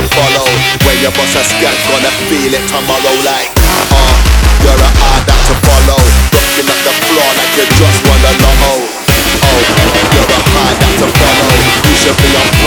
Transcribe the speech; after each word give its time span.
to 0.00 0.08
follow. 0.16 0.44
Where 0.84 0.96
your 1.00 1.12
boss 1.12 1.36
a 1.36 1.42
scat, 1.44 1.76
gonna 1.88 2.12
feel 2.28 2.52
it 2.56 2.64
tomorrow 2.68 3.14
like, 3.20 3.52
uh, 3.92 4.14
you're 4.64 4.80
a 4.80 4.90
hard 4.96 5.22
that 5.28 5.40
to 5.48 5.54
follow. 5.60 6.00
Rocking 6.32 6.68
up 6.72 6.80
the 6.88 6.92
floor 7.04 7.30
like 7.36 7.52
you 7.60 7.66
just 7.68 8.00
won 8.08 8.20
the 8.24 8.32
lotto. 8.40 8.72
Oh, 9.44 9.60
you're 10.16 10.32
a 10.32 10.40
hard 10.56 10.76
that 10.80 10.94
to 11.04 11.08
follow. 11.20 11.48
You 11.84 11.94
should 12.00 12.16
be 12.16 12.30
on 12.32 12.59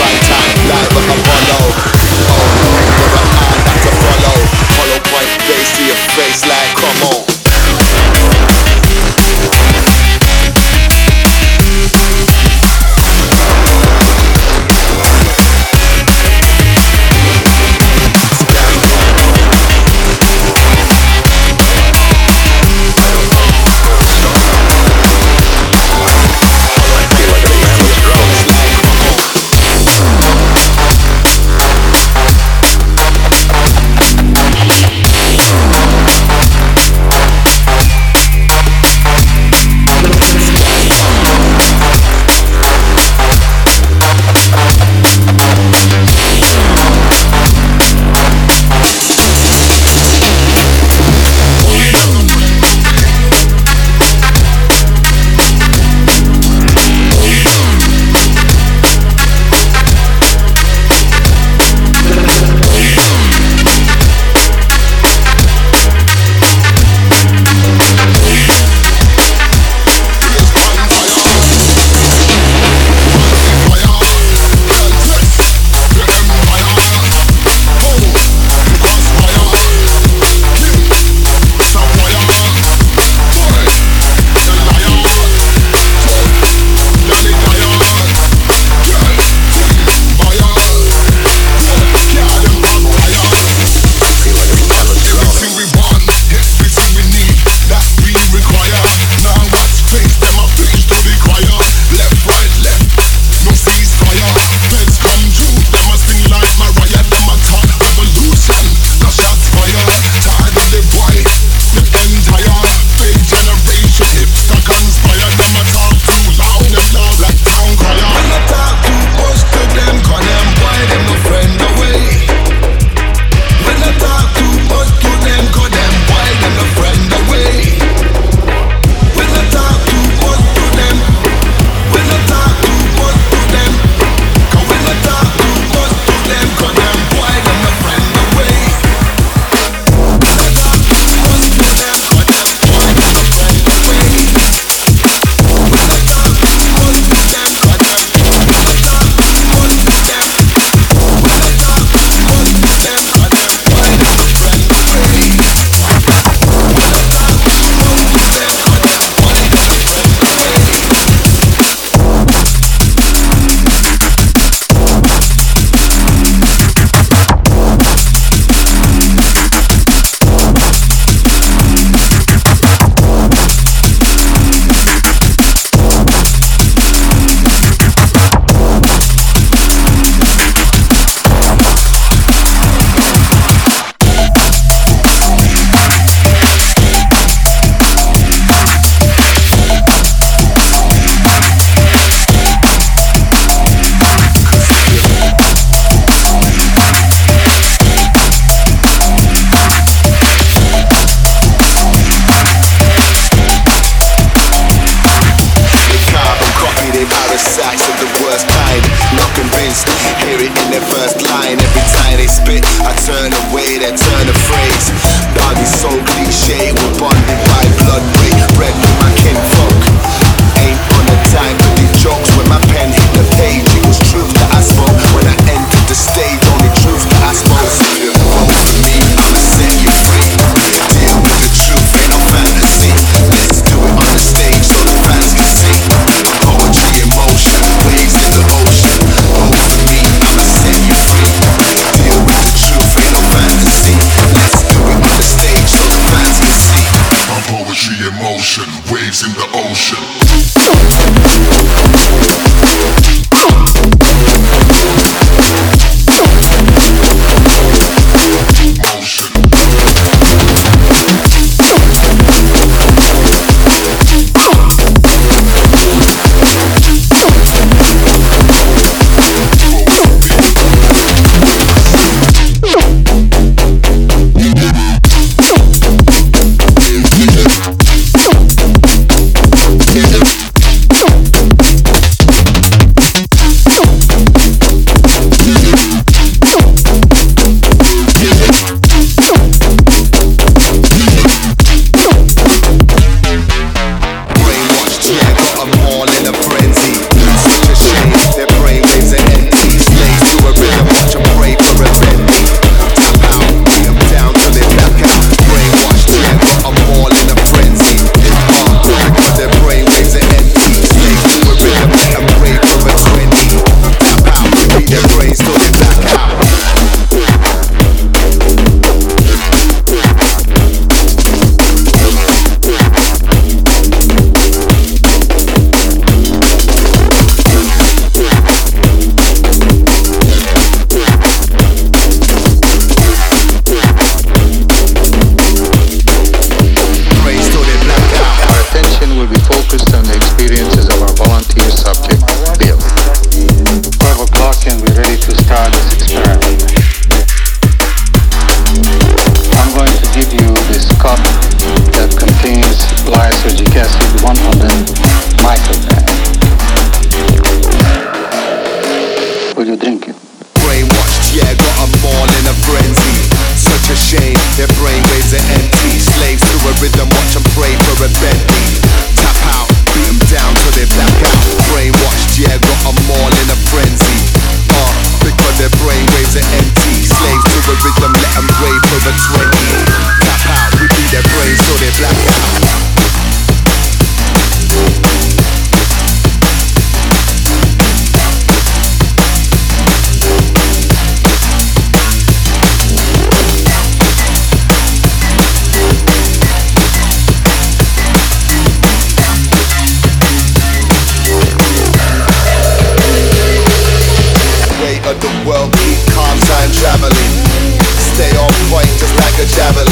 like 409.34 409.46
a 409.46 409.50
javelin. 409.50 409.88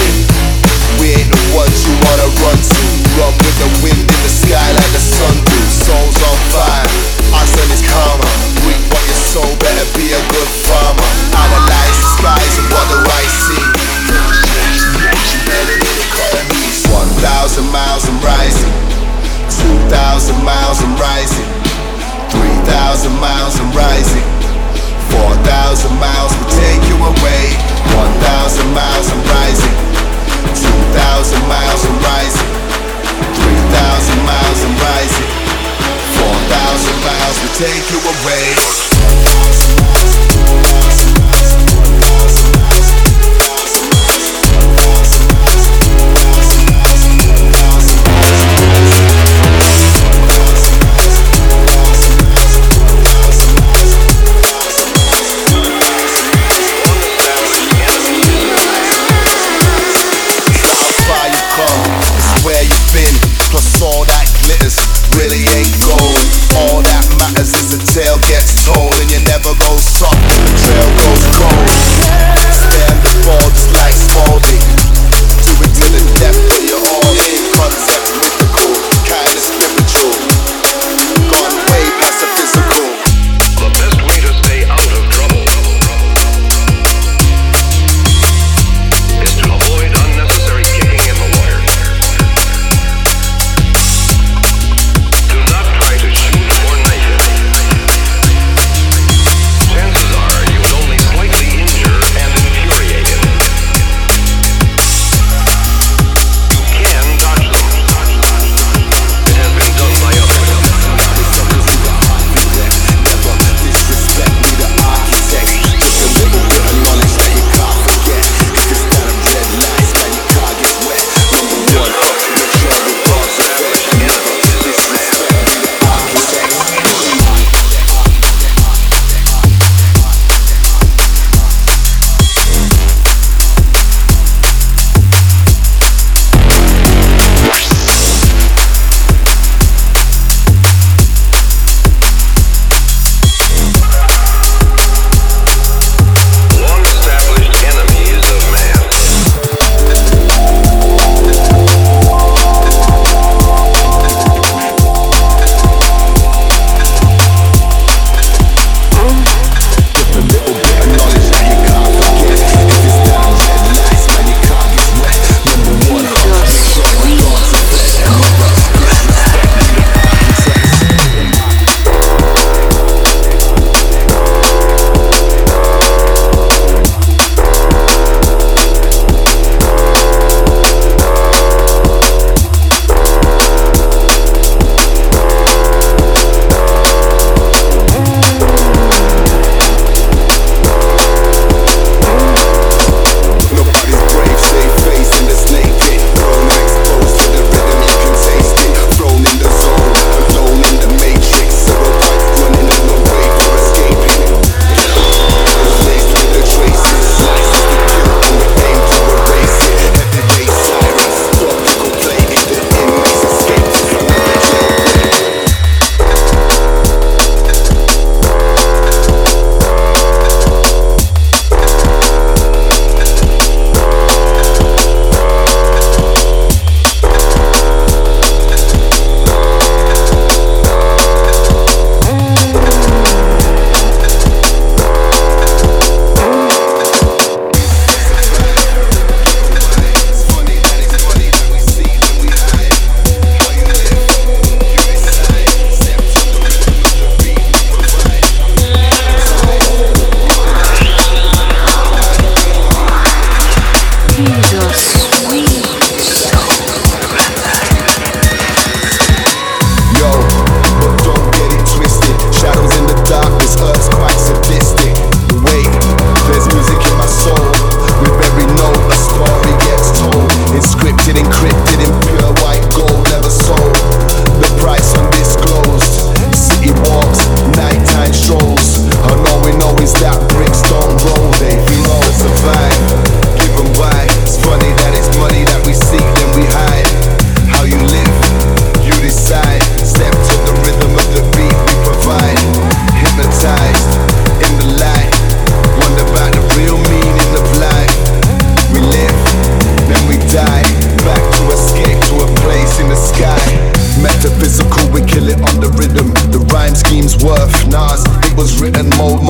We 1.00 1.10
ain't 1.14 1.30
the 1.30 1.54
ones 1.54 1.84
who 1.84 1.92
wanna 2.06 2.28
run 2.42 2.56
to. 2.56 2.81
Take 37.62 37.90
you 37.92 37.98
away. 38.00 38.91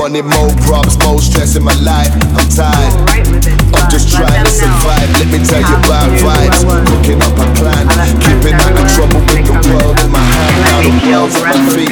money, 0.03 0.21
more 0.21 0.51
problems, 0.67 0.99
more 0.99 1.21
stress 1.21 1.55
in 1.55 1.63
my 1.63 1.73
life. 1.79 2.11
I'm 2.35 2.49
tired. 2.51 2.91
I'm 3.71 3.87
just 3.89 4.11
trying 4.11 4.43
to 4.43 4.51
survive. 4.51 5.07
Let 5.15 5.31
me 5.31 5.39
tell 5.47 5.63
you 5.63 5.77
about 5.79 6.11
vibes. 6.19 6.59
Cooking 6.91 7.21
up 7.23 7.31
a 7.39 7.47
plan. 7.55 7.87
Keeping 8.19 8.53
out 8.53 8.75
of 8.75 8.87
trouble 8.91 9.23
with 9.31 9.47
the 9.47 9.55
world 9.71 9.95
in 10.03 10.11
my 10.11 10.19
hand. 10.19 10.59
Now 10.67 10.79
the 10.83 10.91
world's 11.07 11.35
at 11.39 11.55
my 11.55 11.69
feet. 11.71 11.87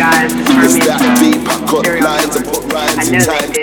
It's 0.59 0.85
that 0.85 0.99
deep. 1.23 1.47
I 1.47 1.55
cut 1.63 1.87
lines 2.03 2.35
and 2.35 2.45
put 2.45 2.73
rhymes 2.73 3.07
in 3.07 3.21
time. 3.21 3.60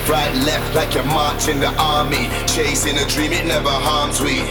Right, 0.10 0.34
left, 0.46 0.76
like 0.76 0.94
you're 0.94 1.06
marching 1.06 1.60
the 1.60 1.74
army. 1.80 2.30
Chasing 2.48 2.98
a 2.98 3.06
dream, 3.08 3.32
it 3.32 3.46
never 3.46 3.70
harms 3.70 4.22
we. 4.22 4.42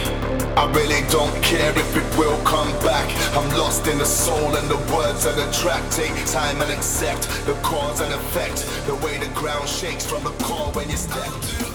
I 0.55 0.69
really 0.73 1.01
don't 1.09 1.35
care 1.43 1.71
if 1.71 1.95
it 1.95 2.17
will 2.17 2.37
come 2.43 2.71
back. 2.83 3.07
I'm 3.35 3.49
lost 3.57 3.87
in 3.87 3.97
the 3.97 4.05
soul 4.05 4.55
and 4.55 4.67
the 4.69 4.77
words 4.93 5.25
of 5.25 5.35
the 5.35 5.49
track. 5.51 5.83
Take 5.91 6.15
time 6.25 6.61
and 6.61 6.71
accept 6.71 7.23
the 7.45 7.53
cause 7.61 8.01
and 8.01 8.13
effect. 8.13 8.65
The 8.87 8.95
way 8.95 9.17
the 9.17 9.31
ground 9.33 9.67
shakes 9.69 10.05
from 10.05 10.23
the 10.23 10.31
core 10.43 10.71
when 10.73 10.89
you 10.89 10.97
step. 10.97 11.70